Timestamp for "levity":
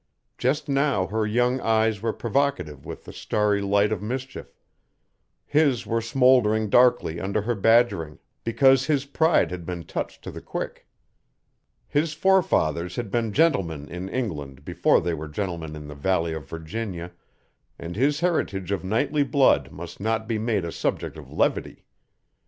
21.31-21.85